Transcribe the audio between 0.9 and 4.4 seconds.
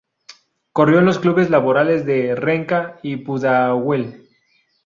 en los clubes laborales de Renca y Pudahuel.